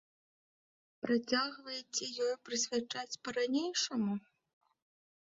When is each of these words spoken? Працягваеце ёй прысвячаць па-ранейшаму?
Працягваеце 1.05 2.05
ёй 2.27 2.31
прысвячаць 2.49 3.19
па-ранейшаму? 3.27 4.13